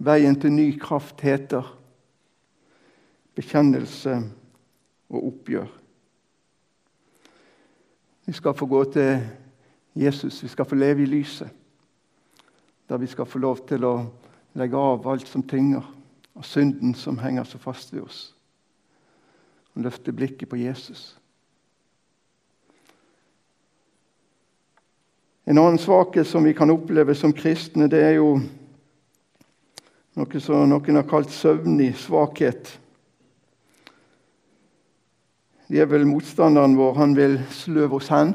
Veien 0.00 0.37
til 0.40 0.53
ny 0.53 0.70
kraft 0.81 1.20
heter 1.24 1.68
bekjennelse 3.37 4.14
og 5.12 5.18
oppgjør. 5.20 5.68
Vi 8.24 8.33
skal 8.33 8.57
få 8.57 8.68
gå 8.72 8.81
til 8.94 9.18
Jesus, 10.00 10.40
vi 10.42 10.48
skal 10.48 10.68
få 10.68 10.81
leve 10.81 11.05
i 11.05 11.11
lyset. 11.12 11.53
Der 12.88 13.00
vi 13.00 13.09
skal 13.09 13.29
få 13.29 13.40
lov 13.44 13.61
til 13.68 13.85
å 13.85 13.94
legge 14.57 14.81
av 14.81 15.05
alt 15.12 15.29
som 15.29 15.44
tynger, 15.44 15.85
og 16.44 16.48
synden 16.48 16.94
som 16.94 17.18
henger 17.18 17.44
så 17.48 17.59
fast 17.59 17.92
ved 17.94 18.02
oss. 18.04 18.35
Han 19.74 19.83
løfte 19.83 20.12
blikket 20.12 20.48
på 20.48 20.61
Jesus. 20.61 21.16
En 25.44 25.59
annen 25.59 25.80
svakhet 25.80 26.28
som 26.28 26.44
vi 26.44 26.52
kan 26.57 26.70
oppleve 26.72 27.14
som 27.16 27.33
kristne, 27.33 27.88
det 27.88 28.00
er 28.00 28.14
jo 28.18 28.38
noe 30.14 30.40
som 30.40 30.68
noen 30.68 31.00
har 31.00 31.09
kalt 31.09 31.33
søvnig 31.33 31.90
svakhet. 32.00 32.70
Det 35.68 35.80
er 35.80 35.88
vel 35.88 36.04
motstanderen 36.07 36.76
vår. 36.76 36.92
Han 37.00 37.16
vil 37.16 37.38
sløve 37.52 37.98
oss 37.98 38.12
hen. 38.12 38.35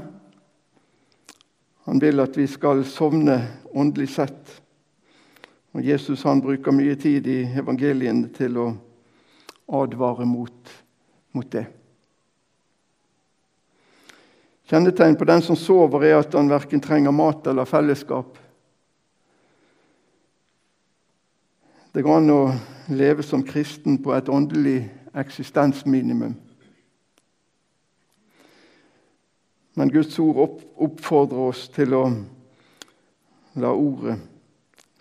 Han 1.86 2.02
vil 2.02 2.26
at 2.26 2.38
vi 2.38 2.50
skal 2.50 2.82
sovne 2.90 3.38
åndelig 3.72 4.10
sett. 4.18 4.58
Og 5.74 5.86
Jesus 5.86 6.24
han 6.26 6.42
bruker 6.42 6.74
mye 6.74 6.96
tid 6.98 7.28
i 7.30 7.42
evangeliene 7.62 8.32
til 8.34 8.58
å 8.58 8.70
advare 9.80 10.26
mot, 10.26 10.72
mot 11.38 11.52
det. 11.52 11.68
Kjennetegn 14.70 15.18
på 15.18 15.26
den 15.26 15.42
som 15.42 15.58
sover, 15.58 16.04
er 16.06 16.20
at 16.20 16.34
han 16.38 16.50
verken 16.50 16.82
trenger 16.82 17.14
mat 17.14 17.48
eller 17.50 17.70
fellesskap. 17.70 18.38
Det 21.94 22.04
går 22.06 22.20
an 22.20 22.34
å 22.34 22.42
leve 22.94 23.26
som 23.26 23.42
kristen 23.46 23.98
på 24.02 24.14
et 24.14 24.30
åndelig 24.30 24.84
eksistensminimum. 25.18 26.36
Men 29.74 29.90
Guds 29.90 30.20
ord 30.22 30.62
oppfordrer 30.78 31.50
oss 31.50 31.66
til 31.74 31.96
å 31.98 32.04
la 33.58 33.74
ordet, 33.74 34.20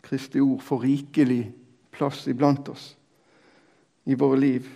Kristi 0.09 0.40
ord, 0.40 0.62
får 0.64 0.85
rikelig 0.87 1.42
plass 1.92 2.27
iblant 2.31 2.68
oss 2.73 2.94
i 4.09 4.16
våre 4.16 4.38
liv. 4.40 4.68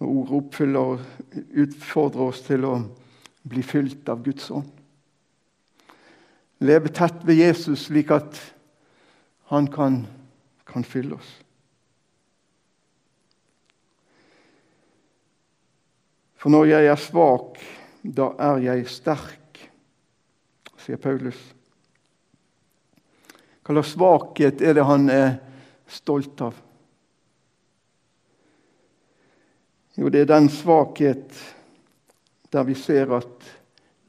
Og 0.00 0.08
Ordet 0.08 0.36
oppfyller 0.36 0.92
og 0.94 1.38
utfordrer 1.64 2.26
oss 2.26 2.42
til 2.44 2.66
å 2.68 2.74
bli 3.48 3.64
fylt 3.64 4.08
av 4.12 4.20
Guds 4.24 4.50
ånd. 4.52 4.68
Leve 6.60 6.92
tett 6.92 7.22
ved 7.24 7.40
Jesus, 7.40 7.86
slik 7.86 8.10
at 8.12 8.36
han 9.48 9.68
kan, 9.72 10.02
kan 10.68 10.84
fylle 10.84 11.16
oss. 11.16 11.30
For 16.40 16.52
når 16.52 16.68
jeg 16.68 16.88
er 16.88 17.00
svak, 17.00 17.56
da 18.04 18.30
er 18.40 18.60
jeg 18.64 18.84
sterk, 18.92 19.64
sier 20.80 21.00
Paulus. 21.00 21.40
Hva 23.70 23.84
slags 23.84 23.92
svakhet 23.94 24.62
er 24.66 24.74
det 24.74 24.82
han 24.82 25.04
er 25.14 25.36
stolt 25.86 26.40
av? 26.42 26.56
Jo, 29.94 30.08
det 30.10 30.24
er 30.24 30.32
den 30.32 30.48
svakhet 30.50 31.36
der 32.50 32.66
vi 32.66 32.74
ser 32.74 33.12
at 33.14 33.46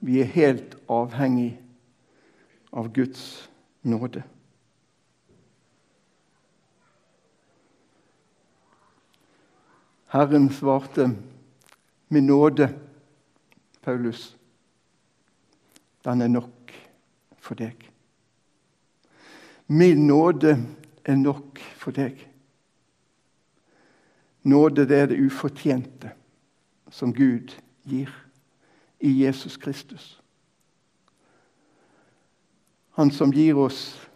vi 0.01 0.17
er 0.23 0.31
helt 0.33 0.73
avhengig 0.89 1.51
av 2.73 2.89
Guds 2.89 3.21
nåde. 3.85 4.23
Herren 10.09 10.49
svarte 10.49 11.05
med 12.09 12.25
nåde, 12.33 12.71
Paulus. 13.85 14.25
Den 16.01 16.25
er 16.25 16.33
nok 16.39 16.77
for 17.37 17.61
deg. 17.61 17.90
Min 19.71 20.07
nåde 20.07 20.67
er 21.05 21.15
nok 21.15 21.59
for 21.59 21.91
deg. 21.95 22.17
Nåde 24.43 24.83
det 24.83 24.97
er 24.97 25.05
det 25.05 25.19
ufortjente 25.23 26.11
som 26.91 27.13
Gud 27.13 27.55
gir 27.87 28.09
i 28.99 29.23
Jesus 29.23 29.55
Kristus. 29.57 30.21
Han 32.99 33.11
som 33.11 33.31
gir 33.31 33.55
oss 33.55 34.09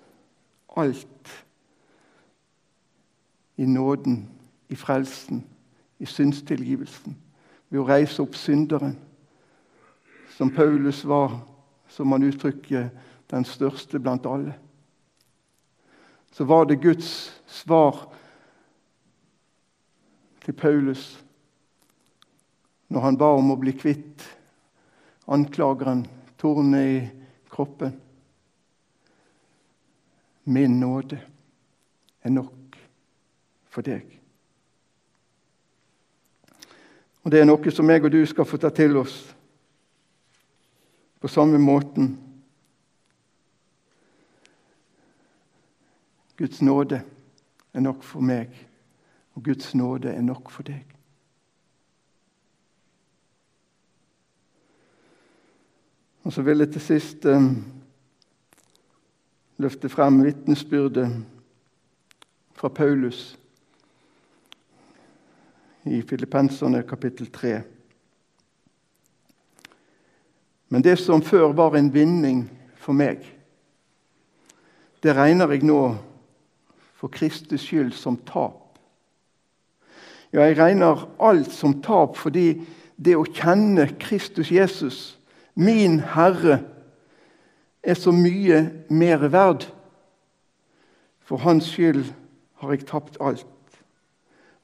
alt 0.76 1.46
i 3.56 3.66
nåden, 3.66 4.30
i 4.70 4.76
frelsen, 4.76 5.46
i 6.00 6.06
syndstilgivelsen, 6.06 7.16
ved 7.70 7.80
å 7.80 7.88
reise 7.88 8.20
opp 8.28 8.36
synderen 8.36 9.00
som 10.36 10.52
Paulus 10.52 11.06
var, 11.08 11.40
som 11.88 12.12
han 12.12 12.28
uttrykker, 12.28 12.90
den 13.32 13.48
største 13.48 14.04
blant 14.04 14.28
alle. 14.28 14.60
Så 16.36 16.44
var 16.44 16.66
det 16.66 16.76
Guds 16.76 17.32
svar 17.48 17.96
til 20.44 20.54
Paulus 20.54 21.06
når 22.92 23.06
han 23.06 23.18
ba 23.18 23.30
om 23.38 23.54
å 23.54 23.56
bli 23.56 23.72
kvitt 23.72 24.26
anklageren, 25.32 26.02
tornet 26.36 26.90
i 26.92 26.98
kroppen. 27.50 27.96
Min 30.44 30.76
nåde 30.84 31.22
er 32.20 32.36
nok 32.36 32.76
for 33.72 33.88
deg. 33.88 34.04
Og 37.24 37.32
Det 37.32 37.40
er 37.40 37.48
noe 37.48 37.72
som 37.72 37.96
jeg 37.96 38.04
og 38.04 38.12
du 38.12 38.20
skal 38.28 38.52
få 38.52 38.60
ta 38.60 38.76
til 38.76 39.00
oss 39.00 39.16
på 41.24 41.32
samme 41.32 41.64
måten. 41.64 42.12
Guds 46.38 46.62
nåde 46.62 47.04
er 47.74 47.80
nok 47.80 48.04
for 48.04 48.20
meg, 48.20 48.52
og 49.36 49.44
Guds 49.44 49.76
nåde 49.76 50.12
er 50.12 50.22
nok 50.22 50.52
for 50.52 50.64
deg. 50.68 50.84
Og 56.24 56.34
så 56.34 56.42
vil 56.42 56.64
jeg 56.64 56.72
til 56.74 56.82
sist 56.82 57.26
eh, 57.30 57.50
løfte 59.58 59.90
frem 59.90 60.24
vitnesbyrdet 60.26 61.12
fra 62.58 62.68
Paulus 62.68 63.38
i 65.86 66.02
Filippenserne 66.02 66.82
kapittel 66.84 67.32
3. 67.32 67.62
Men 70.70 70.84
det 70.84 70.98
som 71.00 71.22
før 71.22 71.54
var 71.54 71.78
en 71.78 71.94
vinning 71.94 72.42
for 72.76 72.98
meg, 72.98 73.22
det 75.04 75.14
regner 75.14 75.54
jeg 75.54 75.64
nå 75.64 75.80
for 77.06 77.10
Kristus 77.14 77.62
skyld 77.62 77.92
som 77.94 78.16
tap. 78.18 78.80
Ja, 80.34 80.42
jeg 80.42 80.58
regner 80.58 81.04
alt 81.22 81.52
som 81.54 81.76
tap 81.86 82.18
fordi 82.18 82.64
det 82.98 83.14
å 83.14 83.28
kjenne 83.30 83.86
Kristus 84.02 84.50
Jesus 84.50 84.98
Min 85.54 86.00
Herre 86.16 86.64
er 87.86 87.94
så 87.94 88.10
mye 88.10 88.64
mer 88.90 89.28
verd. 89.30 89.68
For 91.22 91.46
Hans 91.46 91.70
skyld 91.76 92.10
har 92.58 92.74
jeg 92.74 92.90
tapt 92.90 93.22
alt. 93.22 93.78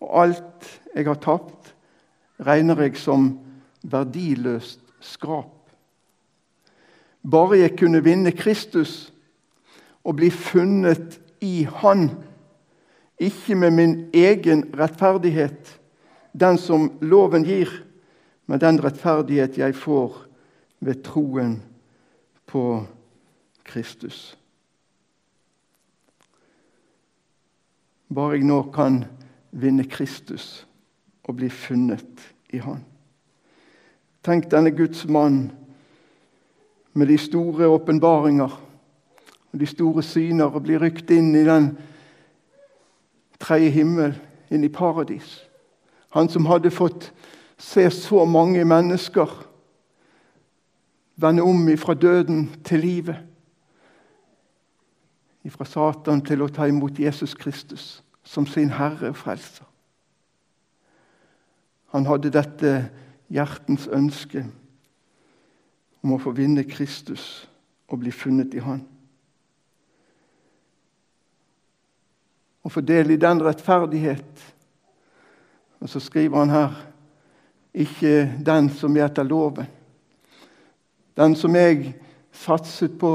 Og 0.01 0.10
alt 0.25 0.67
jeg 0.95 1.06
har 1.06 1.21
tapt, 1.21 1.75
regner 2.41 2.88
jeg 2.88 2.97
som 2.97 3.36
verdiløst 3.86 4.82
skrap. 5.13 5.54
Bare 7.21 7.62
jeg 7.62 7.77
kunne 7.77 8.01
vinne 8.01 8.34
Kristus 8.34 9.12
og 10.01 10.17
bli 10.17 10.34
funnet 10.34 11.21
i 11.41 11.67
Han, 11.82 12.10
ikke 13.21 13.55
med 13.55 13.71
min 13.71 13.95
egen 14.13 14.65
rettferdighet, 14.73 15.79
den 16.34 16.57
som 16.57 16.89
loven 17.01 17.45
gir, 17.45 17.69
men 18.49 18.60
den 18.60 18.81
rettferdighet 18.81 19.60
jeg 19.62 19.75
får 19.77 20.15
ved 20.81 21.03
troen 21.05 21.60
på 22.49 22.63
Kristus. 23.63 24.38
Bare 28.12 28.36
jeg 28.36 28.47
nå 28.49 28.63
kan 28.73 29.03
vinne 29.51 29.86
Kristus 29.88 30.65
og 31.23 31.38
bli 31.38 31.49
funnet 31.53 32.25
i 32.51 32.60
Han. 32.60 32.81
Tenk 34.25 34.49
denne 34.51 34.73
Guds 34.75 35.05
mann 35.07 35.51
med 36.93 37.07
de 37.07 37.17
store 37.17 37.69
åpenbaringer 37.71 38.51
og 39.51 39.60
de 39.60 39.67
store 39.69 40.03
syner 40.03 40.51
og 40.51 40.65
bli 40.65 40.77
rykt 40.81 41.12
inn 41.13 41.31
i 41.36 41.45
den 41.47 41.71
tredje 43.41 43.71
himmel, 43.73 44.15
inn 44.51 44.63
i 44.63 44.71
paradis. 44.71 45.39
Han 46.15 46.30
som 46.30 46.45
hadde 46.45 46.71
fått 46.71 47.12
se 47.62 47.86
så 47.93 48.25
mange 48.25 48.65
mennesker 48.67 49.30
vende 51.21 51.43
om 51.45 51.69
ifra 51.69 51.93
døden 51.93 52.49
til 52.65 52.80
livet. 52.80 53.17
Ifra 55.43 55.65
Satan 55.65 56.21
til 56.25 56.43
å 56.43 56.49
ta 56.54 56.67
imot 56.69 56.99
Jesus 56.99 57.34
Kristus 57.38 58.01
som 58.23 58.45
sin 58.47 58.73
Herre 58.77 59.10
og 59.10 59.17
Frelser. 59.17 59.65
Han 61.91 62.06
hadde 62.08 62.32
dette 62.32 62.73
hjertens 63.32 63.88
ønske 63.91 64.45
om 66.01 66.13
å 66.15 66.21
få 66.21 66.34
vinne 66.36 66.63
Kristus 66.67 67.47
og 67.91 68.01
bli 68.04 68.13
funnet 68.15 68.54
i 68.56 68.63
Han. 68.63 68.86
Å 72.62 72.69
få 72.69 72.84
del 72.86 73.12
i 73.12 73.19
den 73.19 73.41
rettferdighet. 73.43 74.45
Og 75.82 75.89
så 75.89 76.00
skriver 76.00 76.43
han 76.43 76.54
her 76.54 76.80
ikke 77.74 78.26
den 78.45 78.69
som 78.76 78.97
er 78.97 79.08
etter 79.08 79.26
loven, 79.26 79.67
den 81.15 81.36
som 81.39 81.56
jeg 81.56 81.93
satset 82.32 82.97
på 83.00 83.13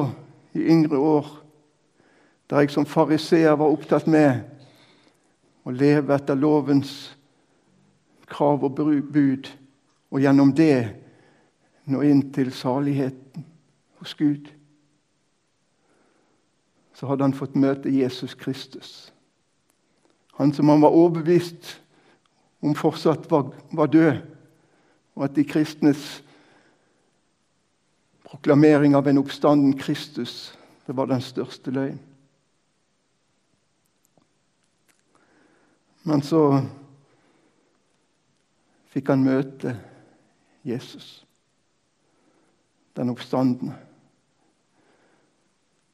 i 0.57 0.65
yngre 0.73 0.99
år, 0.99 1.27
der 2.51 2.65
jeg 2.65 2.73
som 2.73 2.87
fariseer 2.87 3.57
var 3.59 3.73
opptatt 3.73 4.07
med 4.09 4.45
å 5.67 5.75
leve 5.75 6.15
etter 6.15 6.39
lovens 6.39 6.93
krav 8.27 8.65
og 8.65 8.77
bud, 8.79 9.51
og 10.11 10.23
gjennom 10.23 10.53
det 10.57 10.95
nå 11.91 12.03
inn 12.07 12.23
til 12.35 12.53
saligheten 12.55 13.45
hos 14.01 14.15
Gud. 14.15 14.49
Så 16.97 17.07
hadde 17.11 17.27
han 17.27 17.37
fått 17.37 17.59
møte 17.59 17.93
Jesus 17.93 18.35
Kristus. 18.35 19.13
Han 20.37 20.53
som 20.53 20.68
han 20.68 20.83
var 20.85 20.94
overbevist 20.94 21.83
om 22.61 22.75
fortsatt 22.77 23.31
var, 23.31 23.51
var 23.72 23.87
død, 23.87 24.22
og 25.16 25.25
at 25.25 25.37
de 25.37 25.44
kristnes 25.49 26.22
Proklamering 28.27 28.96
av 28.99 29.07
en 29.07 29.20
oppstanden 29.20 29.77
Kristus, 29.79 30.59
det 30.87 30.96
var 30.99 31.07
den 31.07 31.20
største 31.22 31.70
løgn. 31.70 32.01
Men 36.03 36.25
så 36.27 36.40
fikk 38.90 39.12
han 39.14 39.22
møte 39.22 39.77
Jesus, 40.66 41.22
den 42.99 43.14
oppstandende. 43.14 43.79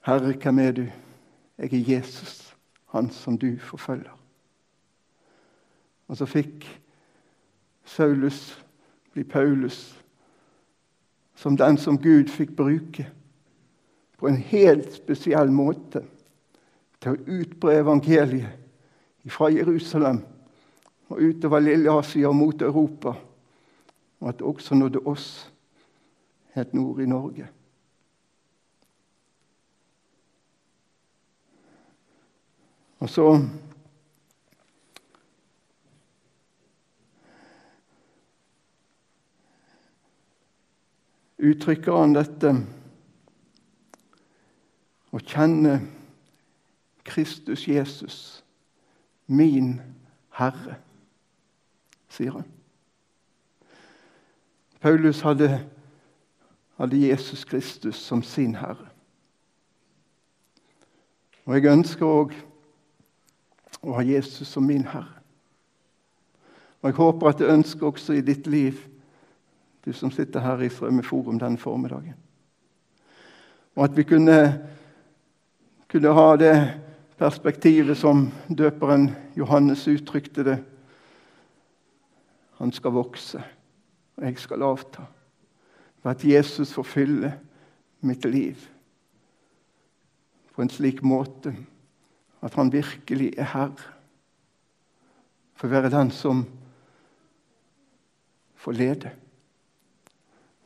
Herre, 0.08 0.32
hvem 0.32 0.64
er 0.64 0.74
du? 0.80 0.84
Jeg 1.60 1.72
er 1.76 1.92
Jesus, 1.98 2.56
han 2.96 3.12
som 3.12 3.36
du 3.38 3.54
forfølger. 3.60 4.21
Og 6.12 6.18
så 6.20 6.26
fikk 6.28 6.66
Saulus 7.88 8.50
bli 9.14 9.24
Paulus 9.24 9.78
som 11.40 11.56
den 11.56 11.78
som 11.80 11.96
Gud 11.96 12.28
fikk 12.28 12.52
bruke 12.56 13.06
på 14.20 14.28
en 14.28 14.36
helt 14.36 14.90
spesiell 14.92 15.48
måte 15.48 16.02
til 17.00 17.16
å 17.16 17.38
utbre 17.40 17.78
evangeliet 17.80 19.24
fra 19.32 19.48
Jerusalem 19.54 20.20
og 21.08 21.24
utover 21.24 21.64
Lille-Asia 21.64 22.28
og 22.28 22.36
mot 22.36 22.62
Europa, 22.62 23.16
og 24.20 24.28
at 24.28 24.38
det 24.38 24.46
også 24.52 24.76
nådde 24.76 25.02
oss 25.08 25.26
helt 26.52 26.76
nord 26.76 27.00
i 27.00 27.08
Norge. 27.08 27.48
Og 33.00 33.10
så 33.10 33.26
uttrykker 41.42 41.96
han 41.98 42.14
dette 42.14 42.52
å 45.12 45.20
kjenne 45.20 45.80
Kristus 47.04 47.66
Jesus, 47.66 48.16
min 49.26 49.74
Herre, 50.38 50.78
sier 52.12 52.38
han. 52.38 52.46
Paulus 54.82 55.20
hadde, 55.26 55.48
hadde 56.78 57.02
Jesus 57.02 57.44
Kristus 57.44 57.98
som 57.98 58.22
sin 58.22 58.54
Herre. 58.58 58.88
Og 61.44 61.58
jeg 61.58 61.72
ønsker 61.72 62.06
òg 62.06 62.34
å 63.82 63.98
ha 63.98 64.06
Jesus 64.06 64.48
som 64.48 64.66
min 64.66 64.86
Herre. 64.86 65.18
Og 66.82 66.90
jeg 66.90 66.98
håper 66.98 67.30
at 67.30 67.42
det 67.42 67.50
ønsker 67.50 67.86
også 67.90 68.16
i 68.18 68.24
ditt 68.26 68.46
liv 68.50 68.78
du 69.84 69.92
som 69.92 70.10
sitter 70.10 70.40
her 70.40 70.60
i 70.62 70.68
Strømmeforum 70.68 71.38
denne 71.38 71.58
formiddagen. 71.58 72.14
Og 73.76 73.84
at 73.84 73.96
vi 73.96 74.02
kunne, 74.02 74.36
kunne 75.90 76.12
ha 76.12 76.36
det 76.36 76.54
perspektivet 77.18 77.96
som 77.98 78.26
døperen 78.48 79.10
Johannes 79.36 79.88
uttrykte 79.88 80.44
det. 80.44 80.58
Han 82.58 82.72
skal 82.72 82.94
vokse, 82.94 83.42
og 84.16 84.24
jeg 84.24 84.38
skal 84.38 84.62
avta. 84.62 85.02
ved 86.02 86.10
at 86.10 86.24
Jesus 86.24 86.72
får 86.72 86.82
fylle 86.82 87.38
mitt 88.00 88.24
liv 88.24 88.56
på 90.52 90.62
en 90.62 90.70
slik 90.70 91.02
måte 91.02 91.54
at 92.42 92.54
han 92.54 92.72
virkelig 92.72 93.32
er 93.38 93.48
herre. 93.54 93.90
å 95.62 95.68
være 95.70 95.92
den 95.94 96.10
som 96.10 96.40
får 98.58 98.74
lede, 98.74 99.12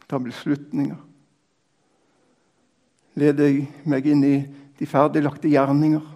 ta 0.09 0.19
beslutninger. 0.23 0.99
Lede 3.17 3.49
meg 3.89 4.07
inn 4.13 4.25
i 4.27 4.37
de 4.77 4.89
ferdiglagte 4.89 5.49
gjerninger, 5.51 6.13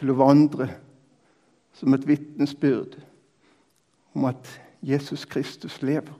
til 0.00 0.12
å 0.14 0.16
vandre 0.16 0.70
som 1.76 1.92
et 1.94 2.06
vitnesbyrd 2.08 2.96
om 4.16 4.24
at 4.30 4.48
Jesus 4.80 5.26
Kristus 5.28 5.82
lever. 5.84 6.14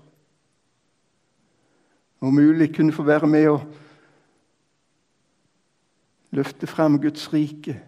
Om 2.20 2.36
mulig 2.36 2.74
kunne 2.76 2.92
få 2.92 3.06
være 3.08 3.26
med 3.26 3.48
og 3.48 3.62
løfte 6.36 6.68
frem 6.68 7.00
Guds 7.00 7.24
rike 7.32 7.78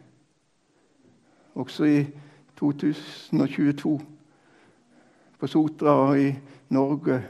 også 1.55 1.85
i 1.85 2.01
2022 2.57 4.01
på 5.39 5.47
Sotra 5.47 5.95
og 6.07 6.21
i 6.21 6.33
Norge 6.73 7.21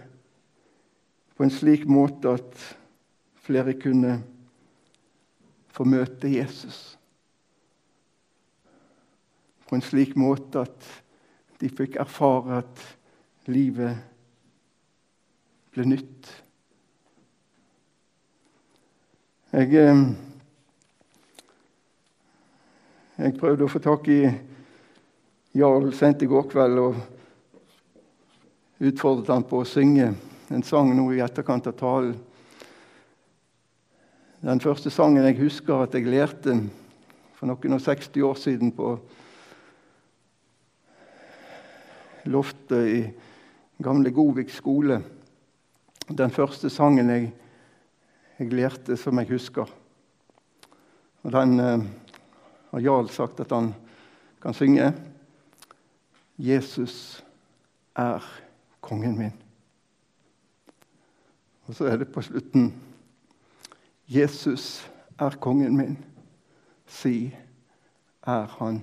på 1.43 1.47
en 1.47 1.51
slik 1.51 1.89
måte 1.91 2.37
at 2.39 2.61
flere 3.43 3.73
kunne 3.75 4.13
få 5.75 5.83
møte 5.91 6.31
Jesus. 6.31 6.77
På 9.67 9.75
en 9.75 9.83
slik 9.83 10.15
måte 10.15 10.63
at 10.63 10.87
de 11.59 11.67
fikk 11.67 11.99
erfare 11.99 12.61
at 12.63 12.85
livet 13.51 13.99
ble 15.75 15.91
nytt. 15.91 16.31
Jeg, 19.51 19.75
eh, 19.83 20.07
jeg 23.19 23.39
prøvde 23.43 23.67
å 23.67 23.75
få 23.75 23.83
tak 23.83 24.07
i 24.15 24.23
Jarl 25.59 25.91
sent 25.91 26.23
i 26.23 26.31
går 26.39 26.53
kveld 26.55 26.87
og 26.87 26.95
utfordret 28.79 29.35
han 29.35 29.43
på 29.43 29.67
å 29.67 29.67
synge 29.67 30.15
en 30.53 30.63
sang 30.63 30.91
nå 30.93 31.07
i 31.15 31.23
etterkant 31.25 31.67
av 31.71 31.77
talen. 31.81 32.15
Den 34.43 34.61
første 34.61 34.91
sangen 34.91 35.25
jeg 35.25 35.39
husker 35.39 35.85
at 35.85 35.95
jeg 35.97 36.11
lærte 36.11 36.57
for 37.39 37.49
noen 37.49 37.77
og 37.77 37.83
60 37.85 38.25
år 38.27 38.41
siden 38.41 38.73
på 38.77 38.97
loftet 42.31 42.91
i 42.91 43.01
gamle 43.83 44.13
Govik 44.15 44.53
skole. 44.53 45.01
Den 46.11 46.35
første 46.35 46.71
sangen 46.71 47.11
jeg, 47.11 47.31
jeg 48.39 48.53
lærte, 48.53 48.97
som 48.99 49.19
jeg 49.23 49.31
husker. 49.31 49.71
Og 51.23 51.33
Den 51.33 51.61
eh, 51.63 51.87
har 52.73 52.83
Jarl 52.83 53.09
sagt 53.15 53.41
at 53.41 53.55
han 53.55 53.73
kan 54.43 54.55
synge. 54.55 54.91
Jesus 56.39 57.23
er 57.95 58.27
kongen 58.83 59.17
min. 59.19 59.42
Og 61.67 61.75
så 61.75 61.85
er 61.85 61.97
det 61.97 62.13
på 62.13 62.23
slutten 62.23 62.75
Jesus 64.09 64.91
er 65.19 65.31
kongen 65.41 65.77
min. 65.77 65.99
Si, 66.87 67.35
er 68.27 68.47
han 68.59 68.83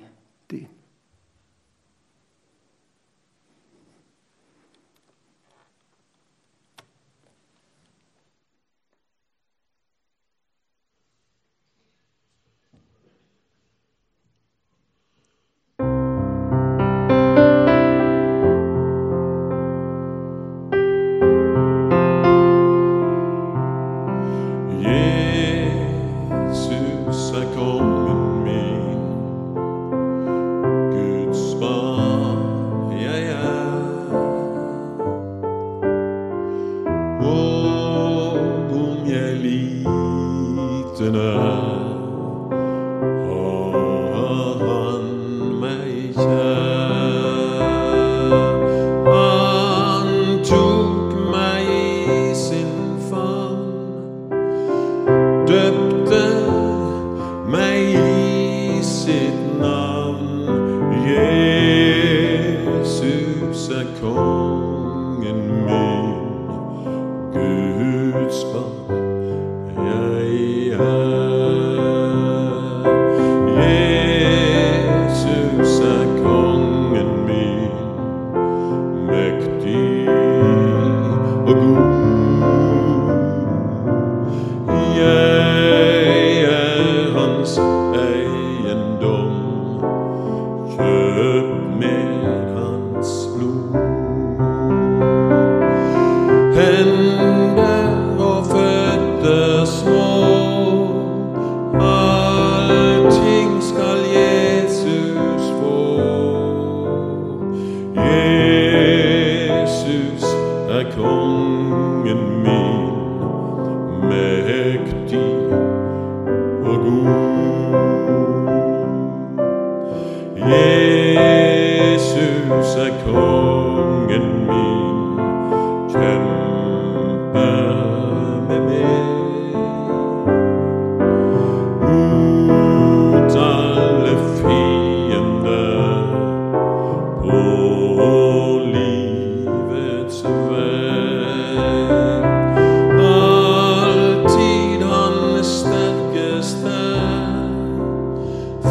Oh. 90.82 91.69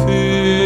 feel 0.07 0.58